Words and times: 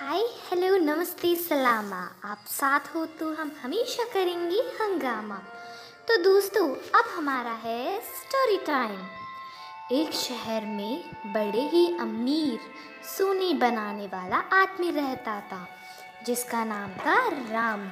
हाय, 0.00 0.20
hello, 0.20 0.76
नमस्ते, 0.76 1.34
सलामा। 1.36 2.14
आप 2.24 2.44
साथ 2.46 2.80
हो 2.94 3.06
तो 3.06 3.34
हम 3.34 3.50
हमेशा 3.62 4.04
करेंगे 4.04 4.56
हंगामा। 4.56 5.36
तो 6.08 6.16
दोस्तों, 6.22 6.68
अब 6.74 7.04
हमारा 7.16 7.50
है 7.50 8.00
स्टोरी 8.00 8.56
टाइम 8.56 8.98
एक 9.92 10.12
शहर 10.12 10.66
में 10.66 11.04
बड़े 11.26 11.60
ही 11.60 11.98
अमीर, 11.98 12.58
सोने 13.16 13.52
बनाने 13.54 14.06
वाला 14.06 14.36
आदमी 14.36 14.90
रहता 14.90 15.40
था, 15.40 15.68
जिसका 16.26 16.64
नाम 16.64 16.90
था 16.90 17.28
राम। 17.52 17.88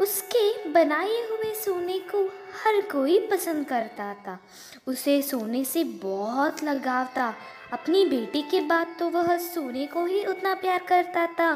उसके 0.00 0.70
बनाए 0.70 1.20
हुए 1.30 1.52
सोने 1.54 1.98
को 2.10 2.24
हर 2.54 2.80
कोई 2.82 3.18
पसंद 3.28 3.66
करता 3.66 4.12
था। 4.26 4.38
उसे 4.86 5.20
सोने 5.22 5.64
से 5.64 5.84
बहुत 6.02 6.62
लगाव 6.64 7.06
था। 7.16 7.34
अपनी 7.72 8.04
बेटी 8.04 8.42
के 8.42 8.60
बाद 8.60 8.94
तो 8.98 9.08
वह 9.10 9.36
सोने 9.38 9.86
को 9.86 10.04
ही 10.06 10.24
उतना 10.24 10.54
प्यार 10.54 10.84
करता 10.88 11.26
था। 11.40 11.52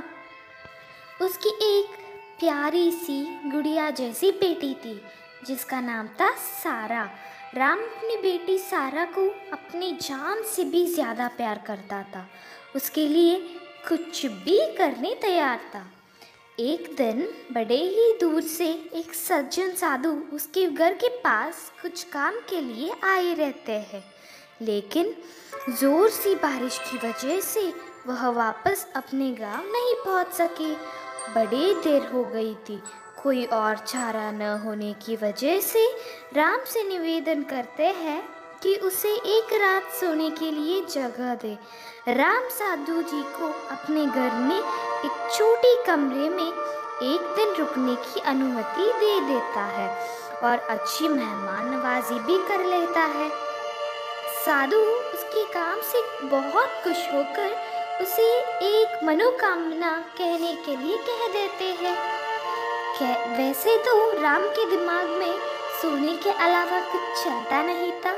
उसकी 1.22 1.50
एक 1.68 1.98
प्यारी 2.40 2.90
सी 2.90 3.22
गुड़िया 3.50 3.90
जैसी 3.90 4.30
बेटी 4.32 4.74
थी, 4.74 5.00
जिसका 5.46 5.80
नाम 5.80 6.08
था 6.20 6.30
सारा। 6.38 7.08
राम 7.54 7.78
अपनी 7.78 8.16
बेटी 8.16 8.58
सारा 8.58 9.04
को 9.14 9.28
अपनी 9.52 9.92
जान 9.92 10.42
से 10.46 10.64
भी 10.64 10.84
ज़्यादा 10.86 11.28
प्यार 11.28 11.62
करता 11.66 12.02
था। 12.14 12.26
उसके 12.76 13.06
लिए 13.08 13.38
कुछ 13.88 14.26
भी 14.26 14.58
करने 14.76 15.14
तैयार 15.14 15.58
था। 15.74 15.86
एक 16.60 16.96
दिन 16.96 17.20
बड़े 17.52 17.76
ही 17.76 18.12
दूर 18.20 18.40
से 18.42 18.66
एक 18.94 19.14
सज्जन 19.14 19.70
साधु 19.74 20.10
उसके 20.32 20.66
घर 20.66 20.94
के 20.94 21.08
पास 21.08 21.70
कुछ 21.82 22.02
काम 22.04 22.34
के 22.50 22.60
लिए 22.60 22.90
आए 23.04 23.34
रहते 23.34 23.72
हैं। 23.72 24.02
लेकिन 24.62 25.14
ज़ोर 25.70 26.08
सी 26.08 26.34
बारिश 26.34 26.78
की 26.78 26.98
वजह 27.06 27.40
से 27.40 27.62
वह 28.06 28.28
वापस 28.28 28.86
अपने 28.96 29.30
गाँव 29.32 29.70
नहीं 29.72 29.94
पहुँच 30.04 30.32
सके। 30.32 30.72
बड़ी 31.34 31.74
देर 31.74 32.06
हो 32.06 32.24
गई 32.24 32.54
थी। 32.68 32.80
कोई 33.22 33.44
और 33.44 33.78
चारा 33.78 34.30
न 34.32 34.58
होने 34.58 34.92
की 34.92 35.16
वजह 35.16 35.60
से 35.60 35.86
राम 36.34 36.64
से 36.64 36.84
निवेदन 36.88 37.42
करते 37.42 37.86
हैं 37.96 38.22
कि 38.62 38.74
उसे 38.76 39.14
एक 39.36 39.52
रात 39.52 39.92
सोने 40.00 40.30
के 40.30 40.50
लिए 40.50 40.84
जगह 40.92 41.34
दे। 41.34 41.58
राम 42.08 42.48
साधु 42.50 43.02
जी 43.02 43.22
को 43.22 43.52
अपने 43.70 44.06
घर 44.06 44.34
में 44.38 44.89
एक 45.04 45.28
छोटे 45.32 45.74
कमरे 45.84 46.28
में 46.28 46.48
एक 47.02 47.20
दिन 47.36 47.54
रुकने 47.58 47.94
की 47.96 48.20
अनुमति 48.20 48.86
दे 49.00 49.20
देता 49.28 49.62
है 49.66 49.88
और 50.42 50.58
अच्छी 50.70 51.08
मेहमान 51.08 51.68
नवाजी 51.68 52.18
भी 52.18 52.36
कर 52.48 52.64
लेता 52.64 53.00
है। 53.14 53.28
साधु 54.44 54.80
उसके 55.14 55.44
काम 55.52 55.80
से 55.82 56.02
बहुत 56.26 56.80
खुश 56.84 57.06
होकर 57.14 57.56
उसे 58.02 58.28
एक 58.64 59.04
मनोकामना 59.04 59.96
कहने 60.18 60.54
के 60.66 60.76
लिए 60.76 60.96
कह 61.08 61.26
देते 61.32 61.72
हैं। 61.82 61.96
वैसे 63.36 63.76
तो 63.76 63.94
राम 64.22 64.42
के 64.48 64.64
दिमाग 64.70 65.08
में 65.10 65.38
सोने 65.82 66.14
के 66.16 66.30
अलावा 66.30 66.80
कुछ 66.92 67.24
चलता 67.24 67.62
नहीं 67.62 67.92
था। 68.02 68.12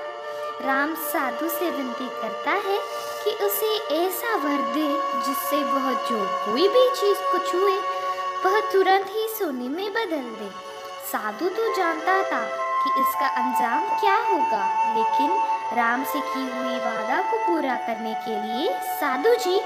राम 0.63 0.95
साधु 1.05 1.49
से 1.49 1.71
विनती 1.71 2.09
करता 2.21 2.51
है 2.67 2.79
कि 3.25 3.31
उसे 3.45 3.71
ऐसा 3.97 4.35
वर 4.37 4.61
दे 4.75 4.89
जिससे 5.27 5.63
वह 5.65 5.93
जो 6.09 6.25
कोई 6.45 6.69
भी 6.69 6.89
चीज़ 6.97 7.19
को 7.33 7.39
छुए, 7.47 7.77
वह 8.45 8.61
तुरंत 8.73 9.07
ही 9.09 9.27
सोने 9.29 9.69
में 9.69 9.93
बदल 9.93 10.29
दे। 10.39 10.51
साधु 11.13 11.49
तो 11.49 11.75
जानता 11.77 12.23
था 12.23 12.41
कि 12.83 12.91
इसका 13.01 13.27
अंजाम 13.41 13.89
क्या 14.01 14.17
होगा, 14.29 14.65
लेकिन 14.95 15.31
राम 15.77 16.05
से 16.05 16.21
की 16.23 16.41
हुई 16.49 16.79
वादा 16.79 17.21
को 17.31 17.39
पूरा 17.47 17.75
करने 17.87 18.15
के 18.25 18.41
लिए 18.43 18.73
साधु 18.93 19.35
जी 19.45 19.57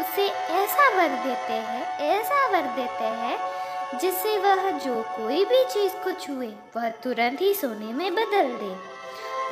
उसे 0.00 0.26
ऐसा 0.52 0.88
वर 0.88 1.18
देते 1.24 1.52
हैं, 1.52 1.98
ऐसा 2.10 2.46
वर 2.48 2.72
देते 2.76 3.04
हैं 3.04 3.98
जिससे 3.98 4.38
वह 4.38 4.70
जो 4.78 4.94
कोई 5.16 5.44
भी 5.44 5.64
चीज़ 5.64 5.92
को 6.04 6.12
छुए, 6.20 6.52
वह 6.76 6.88
तुरंत 7.04 7.40
ही 7.40 7.52
सोने 7.54 7.92
में 7.92 8.14
बदल 8.14 8.48
दे। 8.60 8.72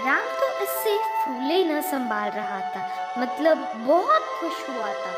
राम 0.05 0.27
तो 0.41 0.49
इससे 0.65 0.97
फूले 0.99 1.63
न 1.65 1.81
संभाल 1.83 2.31
रहा 2.31 2.61
था। 2.71 3.00
मतलब 3.19 3.59
बहुत 3.87 4.23
खुश 4.41 4.69
हुआ 4.69 4.93
था। 4.95 5.13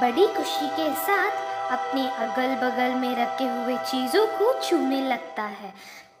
बड़ी 0.00 0.26
खुशी 0.26 0.68
के 0.76 0.90
साथ 1.00 1.32
अपने 1.72 2.06
अगल 2.24 2.54
बगल 2.62 2.94
में 3.00 3.14
रखे 3.16 3.44
हुए 3.46 3.76
चीज़ों 3.90 4.26
को 4.28 4.52
छूने 4.60 5.00
लगता 5.08 5.42
है। 5.42 5.70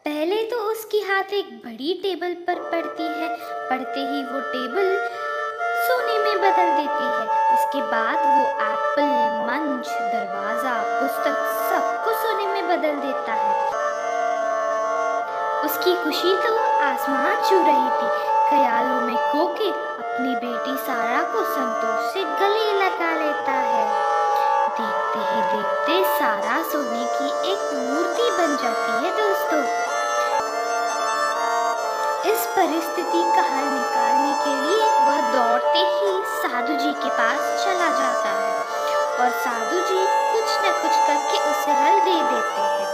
पहले 0.04 0.42
तो 0.50 0.56
उसकी 0.70 1.00
हाथ 1.00 1.32
एक 1.32 1.50
बड़ी 1.56 1.92
टेबल 2.02 2.34
पर 2.46 2.60
पड़ती 2.70 3.02
है 3.02 3.28
पड़ते 3.70 4.00
ही 4.00 4.22
वो 4.24 4.40
टेबल 4.52 4.88
सोने 5.82 6.18
में 6.18 6.36
बदल 6.38 6.70
देती 6.76 7.04
है। 7.04 7.24
इसके 7.54 7.80
बाद 7.90 8.18
वो 8.18 8.44
एप्पल, 8.64 9.10
मंच, 9.48 9.88
दरवाज़ा, 9.88 10.74
पुस्तक 11.00 11.36
सबको 11.70 12.14
सोने 12.22 12.46
में 12.46 12.68
बदल 12.68 13.00
देता 13.06 13.34
है। 13.34 13.54
उसकी 15.64 15.94
खुशी 16.04 16.36
तो 16.42 16.56
आसमान 16.84 17.42
छू 17.48 17.62
रही 17.62 17.90
थी। 17.98 18.40
ख्यालों 18.52 19.00
में 19.00 19.16
खो 19.28 19.44
के 19.58 19.68
अपनी 19.68 20.34
बेटी 20.40 20.74
सारा 20.86 21.20
को 21.32 21.42
संतोष 21.52 22.12
से 22.14 22.24
गले 22.40 22.66
लगा 22.80 23.12
लेता 23.20 23.52
है। 23.68 23.84
देखते 24.76 25.20
ही 25.20 25.40
देखते 25.52 25.94
सारा 26.18 26.60
सोने 26.72 27.04
की 27.14 27.28
एक 27.52 27.62
मूर्ति 27.76 28.28
बन 28.36 28.56
जाती 28.62 28.92
है 29.04 29.12
दोस्तों। 29.20 29.62
इस 32.32 32.46
परिस्थिति 32.56 33.22
का 33.36 33.48
हल 33.48 33.72
निकालने 33.72 34.34
के 34.44 34.54
लिए 34.60 34.84
वह 35.08 35.32
दौड़ते 35.32 35.86
ही 35.96 36.12
साधु 36.36 36.78
जी 36.84 36.92
के 36.92 37.16
पास 37.20 37.64
चला 37.64 37.90
जाता 38.00 38.38
है 38.42 38.54
और 39.20 39.30
साधु 39.46 39.80
जी 39.88 40.04
कुछ 40.34 40.58
न 40.64 40.78
कुछ 40.82 41.06
करके 41.06 41.40
उसे 41.50 41.80
हल 41.82 42.00
दे 42.00 42.20
देते 42.30 42.60
हैं। 42.60 42.91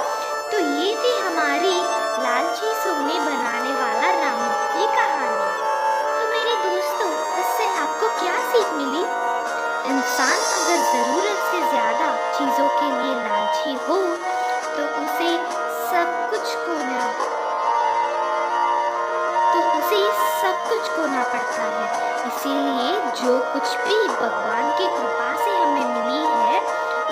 कुछ 20.69 20.89
खोना 20.89 21.23
पड़ता 21.25 21.63
है। 21.63 22.07
इसीलिए 22.29 22.93
जो 23.23 23.39
कुछ 23.53 23.77
भी 23.77 24.09
भगवान 24.09 24.71
की 24.79 24.85
कृपा 24.85 25.37
से 25.45 25.51
हमें 25.51 25.85
मिली 25.85 26.27
है, 26.27 26.61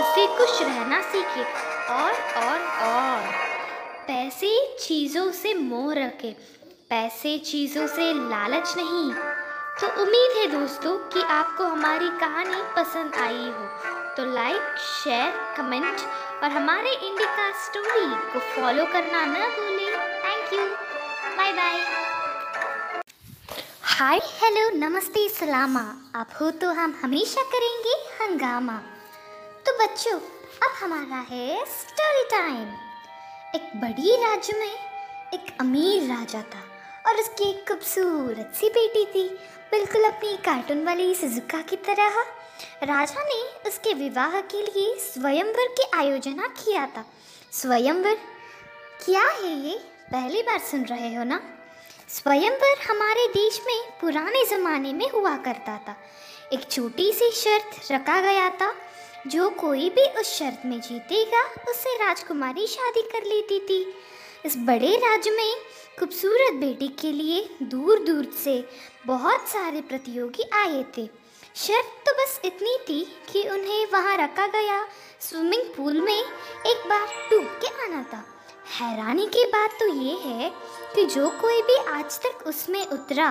उसे 0.00 0.26
खुश 0.36 0.62
रहना 0.62 1.00
सीखे 1.02 1.44
और 1.94 2.12
और 2.42 2.60
और। 2.88 3.34
पैसे 4.06 4.76
चीज़ों 4.80 5.30
से 5.32 5.54
मोह 5.54 5.92
रखे, 5.94 6.36
पैसे 6.90 7.38
चीज़ों 7.38 7.86
से 7.86 8.12
लालच 8.12 8.74
नहीं। 8.76 9.12
तो 9.80 9.86
उम्मीद 10.02 10.36
है 10.36 10.46
दोस्तों 10.50 10.96
कि 11.08 11.22
आपको 11.22 11.64
हमारी 11.64 12.08
कहानी 12.08 12.62
पसंद 12.76 13.14
आई 13.14 13.44
हो। 13.48 13.66
तो 14.16 14.24
लाइक 14.24 14.78
शेयर 14.78 15.32
कमेंट 15.56 16.00
और 16.42 16.50
हमारे 16.50 16.90
इंडिका 16.90 17.50
स्टोरी 17.64 18.32
को 18.32 18.38
फॉलो 18.38 18.84
करना 18.84 19.24
न 19.26 19.50
भूलें। 19.50 19.92
Thank 20.24 20.52
you 20.52 20.66
bye 21.36 21.52
bye 21.52 21.95
hi 23.96 24.18
hello 24.18 24.88
नमस्ते, 24.88 25.28
सलामा। 25.28 26.10
आप 26.14 26.28
हो 26.40 26.50
तो 26.50 26.70
हम 26.70 26.98
हमेशा 27.02 27.42
करेंगे 27.42 28.24
हंगामा। 28.24 28.72
तो 29.66 29.72
बच्चों, 29.78 30.20
अब 30.62 30.72
हमारा 30.82 31.16
है 31.16 31.64
स्टोरी 31.64 32.24
टाइम 32.30 32.68
एक 33.54 33.70
बड़ी 33.76 34.16
राज्य 34.16 34.58
में 34.58 34.72
एक 35.34 35.56
अमीर 35.60 36.02
राजा 36.02 36.42
था 36.42 36.62
और 37.08 37.20
उसकी 37.20 37.50
एक 37.50 37.68
खूबसूरत 37.68 38.52
सी 38.56 38.68
बेटी 38.68 39.06
थी। 39.06 39.28
बिल्कुल 39.70 40.04
अपनी 40.04 40.36
कार्टून 40.36 40.84
वाली 40.84 41.14
सुजुका 41.14 41.62
की 41.62 41.76
तरह। 41.76 42.20
राजा 42.82 43.22
ने 43.22 43.68
उसके 43.68 43.94
विवाह 43.94 44.40
के 44.40 44.62
लिए 44.62 44.94
स्वयंवर 44.98 45.74
की 45.80 45.90
आयोजना 45.94 46.46
किया 46.46 46.86
था। 46.86 47.04
स्वयंवर? 47.52 48.14
क्या 49.04 49.24
है 49.24 49.58
ये? 49.68 49.78
पहली 50.12 50.42
बार 50.42 50.58
सुन 50.58 50.84
रहे 50.84 51.14
हो 51.14 51.24
ना? 51.24 51.40
स्वयंवर 52.08 52.82
हमारे 52.90 53.26
देश 53.26 53.60
में 53.66 53.98
पुराने 54.00 54.44
ज़माने 54.44 54.92
में 54.92 55.08
हुआ 55.10 55.36
करता 55.36 55.76
था। 55.78 55.96
एक 56.52 56.70
छोटी 56.70 57.12
सी 57.12 57.30
शर्त 57.30 57.92
रखा 57.92 58.20
गया 58.20 58.48
था, 58.50 58.72
जो 59.26 59.48
कोई 59.50 59.88
भी 59.90 60.04
उस 60.20 60.26
शर्त 60.38 60.66
में 60.66 60.80
जीतेगा 60.80 61.42
उससे 61.70 61.94
राजकुमारी 61.96 62.66
शादी 62.66 63.02
कर 63.02 63.24
लेती 63.24 63.58
थी। 63.60 63.80
इस 64.44 64.56
बड़े 64.56 64.94
राज्य 64.96 65.30
में 65.30 65.56
खूबसूरत 66.00 66.54
बेटी 66.54 66.88
के 67.00 67.12
लिए 67.12 67.48
दूर 67.62 68.04
दूर 68.04 68.32
से 68.44 68.68
बहुत 69.06 69.48
सारे 69.48 69.80
प्रतियोगी 69.80 70.48
आए 70.54 70.84
थे। 70.98 71.08
शर्त 71.56 72.02
तो 72.06 72.12
बस 72.12 72.40
इतनी 72.44 72.76
थी 72.78 73.02
कि 73.32 73.48
उन्हें 73.48 73.86
वहाँ 73.92 74.16
रखा 74.16 74.46
गया। 74.46 74.84
स्विमिंग 75.20 75.64
पूल 75.74 76.00
में 76.00 76.18
एक 76.18 76.88
बार 76.88 77.06
डूब 77.30 77.44
के 77.64 77.84
आना 77.84 78.02
था। 78.02 78.24
हैरानी 78.66 79.26
की 79.26 79.44
बात 79.44 79.70
तो 79.70 79.86
ये 79.86 80.14
है 80.14 80.48
कि 80.94 81.04
जो 81.04 81.28
कोई 81.30 81.60
भी 81.62 81.76
आज 81.76 82.18
तक 82.20 82.46
उसमें 82.46 82.86
उतरा, 82.86 83.28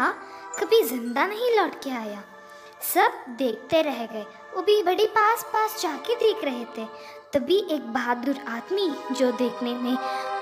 कभी 0.59 0.81
ज़िंदा 0.83 1.25
नहीं 1.25 1.49
लौट 1.57 1.73
के 1.83 1.89
आया। 1.89 2.23
सब 2.93 3.35
देखते 3.37 3.81
रह 3.81 4.05
गए। 4.05 4.25
वो 4.55 4.61
भी 4.61 4.83
बड़ी 4.83 5.05
पास 5.07 5.43
पास 5.43 5.81
जाके 5.81 6.15
देख 6.15 6.43
रहे 6.43 6.65
थे। 6.77 6.85
तभी 7.33 7.57
एक 7.71 7.93
बहादुर 7.93 8.35
आदमी 8.47 8.89
जो 9.15 9.31
देखने 9.31 9.73
में 9.73 9.95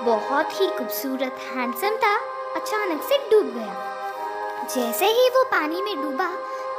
बहुत 0.05 0.61
ही 0.61 0.67
खूबसूरत 0.67 1.39
हैंडसम 1.41 1.95
था, 1.95 2.15
अचानक 2.55 3.03
से 3.03 3.17
डूब 3.17 3.53
गया। 3.55 4.67
जैसे 4.75 5.05
ही 5.05 5.29
वो 5.29 5.43
पानी 5.43 5.81
में 5.81 6.01
डूबा, 6.01 6.27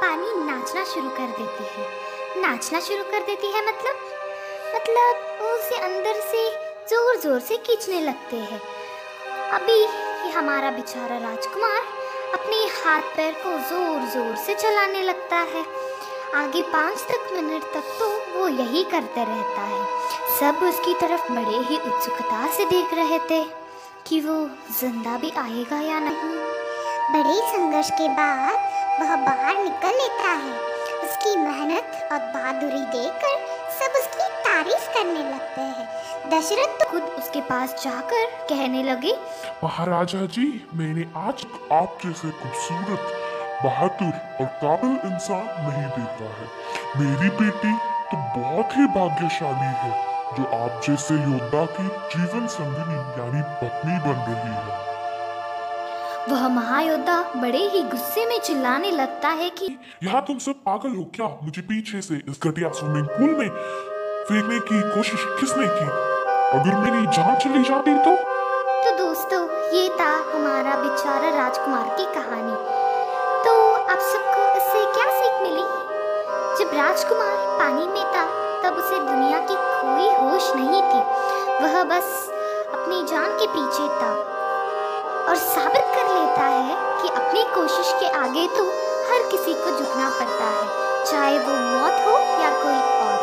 पानी 0.01 0.33
नाचना 0.45 0.83
शुरू 0.83 1.09
कर 1.09 1.27
देती 1.39 1.63
है। 1.63 1.87
नाचना 2.41 2.79
शुरू 2.79 3.03
कर 3.03 3.19
देती 3.19 3.47
है 3.47 3.67
मतलब? 3.67 3.95
मतलब 4.75 5.43
उसे 5.51 5.79
अंदर 5.79 6.21
से 6.21 6.64
ज़ोर 6.89 7.15
ज़ोर 7.19 7.39
से 7.39 7.55
खींचने 7.57 7.99
लगते 8.01 8.37
हैं। 8.39 8.59
अभी 9.53 9.73
ये 9.73 10.29
हमारा 10.31 10.69
बेचारा 10.71 11.17
राजकुमार 11.19 11.81
अपने 12.33 12.57
हाथ 12.73 13.15
पैर 13.15 13.33
को 13.43 13.57
ज़ोर 13.69 14.05
ज़ोर 14.13 14.35
से 14.37 14.55
चलाने 14.55 15.01
लगता 15.03 15.37
है। 15.53 15.63
आगे 16.35 16.61
पाँच 16.73 17.01
तक 17.11 17.29
मिनट 17.33 17.63
तक 17.73 17.95
तो 17.99 18.09
वो 18.35 18.47
यही 18.49 18.83
करते 18.91 19.23
रहता 19.23 19.61
है। 19.63 19.83
सब 20.39 20.63
उसकी 20.63 20.93
तरफ़ 21.01 21.31
बड़े 21.31 21.57
ही 21.59 21.77
उत्सुकता 21.77 22.47
से 22.57 22.65
देख 22.65 22.93
रहे 22.93 23.19
थे 23.29 23.43
कि 24.07 24.21
वो 24.21 24.37
ज़िंदा 24.79 25.17
भी 25.17 25.31
आएगा 25.37 25.79
या 25.81 25.99
नहीं। 25.99 26.33
बड़े 27.13 27.41
संघर्ष 27.51 27.89
के 27.91 28.09
बाद 28.13 28.53
वह 29.01 29.15
बाहर 29.25 29.63
निकल 29.63 29.97
लेता 30.01 30.31
है। 30.33 30.53
उसकी 31.03 31.35
मेहनत 31.37 32.09
और 32.11 32.19
बहादुरी 32.33 32.85
देखकर 32.97 33.43
सब 33.79 33.99
उसकी 33.99 34.29
तारीफ़ 34.43 34.93
करने 34.93 35.29
लगते 35.31 35.61
हैं। 35.61 36.04
दशरथ 36.31 36.79
तो 36.79 36.89
खुद 36.91 37.03
उसके 37.19 37.41
पास 37.49 37.73
जाकर 37.83 38.25
कहने 38.49 38.83
लगे 38.83 39.13
महाराजा 39.63 40.25
जी 40.35 40.47
मैंने 40.73 41.05
आज 41.17 41.45
आप 41.73 41.97
जैसे 42.03 42.29
खूबसूरत 42.41 43.13
बहादुर 43.63 44.13
और 44.41 44.47
काबिल 44.61 44.95
इंसान 45.11 45.45
नहीं 45.65 45.85
देखा 45.97 46.29
है। 46.39 46.47
मेरी 46.97 47.29
बेटी 47.37 47.73
तो 48.09 48.17
बहुत 48.37 48.77
ही 48.77 48.85
भाग्यशाली 48.95 49.71
है 49.83 49.91
जो 50.37 50.43
आप 50.55 50.81
जैसे 50.87 51.15
योद्धा 51.15 51.65
की 51.75 51.87
जीवन 52.15 52.47
संगिनी 52.55 52.97
यानी 53.19 53.41
पत्नी 53.61 53.99
बन 54.07 54.19
रही 54.27 54.55
है। 54.55 54.83
वह 56.29 56.47
महायोद्धा 56.49 57.21
बड़े 57.35 57.59
ही 57.73 57.81
गुस्से 57.89 58.25
में 58.25 58.39
चिल्लाने 58.39 58.91
लगता 58.91 59.29
है 59.41 59.49
कि 59.49 59.65
यहाँ 60.03 60.21
तुम 60.27 60.37
सब 60.39 60.63
पागल 60.65 60.95
हो 60.95 61.03
क्या? 61.15 61.27
मुझे 61.43 61.61
पीछे 61.61 62.01
से 62.01 62.21
इस 62.29 62.39
घटिया 62.43 62.69
स्विमिंग 62.79 63.07
पूल 63.07 63.35
में 63.39 63.49
फेंकने 64.25 64.59
की 64.59 64.79
कोशिश 64.81 65.23
किसने 65.39 65.65
की? 65.67 65.85
अगर 66.53 66.75
मेरी 66.75 67.05
जान 67.07 67.35
चली 67.35 67.63
जाती 67.63 67.93
तो? 67.95 68.13
तो 68.85 68.91
दोस्तों, 68.97 69.41
ये 69.71 69.89
था 69.89 70.07
हमारा 70.29 70.75
बेचारा 70.75 71.29
राजकुमार 71.35 71.89
की 71.97 72.05
कहानी। 72.05 72.55
तो 73.45 73.53
आप 73.83 73.99
सबको 74.05 74.47
इससे 74.55 74.81
क्या 74.93 75.05
सीख 75.19 75.35
मिली? 75.41 75.65
जब 76.57 76.73
राजकुमार 76.73 77.35
पानी 77.59 77.85
में 77.87 78.03
था, 78.13 78.25
तब 78.63 78.77
उसे 78.77 78.99
दुनिया 79.01 79.39
की 79.39 79.55
कोई 79.75 80.09
होश 80.15 80.51
नहीं 80.55 80.81
थी। 80.81 81.03
वह 81.63 81.83
बस 81.83 82.09
अपनी 82.73 83.03
जान 83.03 83.37
के 83.39 83.47
पीछे 83.47 83.87
था। 84.01 84.11
और 85.27 85.35
साबित 85.35 85.85
कर 85.95 86.13
लेता 86.15 86.47
है 86.47 87.01
कि 87.01 87.13
अपनी 87.15 87.43
कोशिश 87.55 87.93
के 87.99 88.09
आगे 88.17 88.47
तो 88.47 88.65
हर 89.09 89.29
किसी 89.31 89.53
को 89.53 89.77
झुकना 89.79 90.09
पड़ता 90.09 90.49
है, 90.49 90.65
चाहे 91.05 91.37
वो 91.39 91.53
मौत 91.69 92.05
हो 92.07 92.17
या 92.43 92.49
कोई 92.63 92.81
और। 92.99 93.14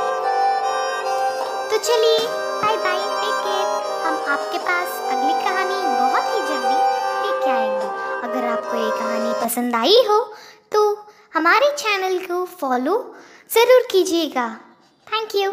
तो 1.73 1.77
चलिए 1.79 2.19
बाय 2.63 2.77
बाय 2.77 2.99
टेक 3.21 3.37
केयर 3.45 3.69
हम 4.07 4.17
आपके 4.33 4.59
पास 4.65 4.89
अगली 5.13 5.33
कहानी 5.45 5.79
बहुत 6.01 6.27
ही 6.33 6.41
जल्दी 6.49 6.75
लेके 7.23 7.51
आएँगे। 7.51 7.87
अगर 8.29 8.45
आपको 8.49 8.77
ये 8.77 8.91
कहानी 8.99 9.33
पसंद 9.45 9.75
आई 9.77 9.97
हो 10.09 10.19
तो 10.73 10.83
हमारे 11.35 11.71
चैनल 11.79 12.19
को 12.27 12.45
फॉलो 12.61 12.97
ज़रूर 13.51 13.87
कीजिएगा। 13.93 14.49
Thank 15.07 15.35
you 15.35 15.51